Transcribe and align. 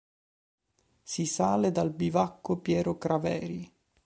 Si 1.03 1.27
sale 1.27 1.71
dal 1.71 1.91
Bivacco 1.93 2.57
Piero 2.57 2.97
Craveri. 2.97 3.71